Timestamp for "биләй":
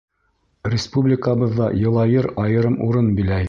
3.21-3.39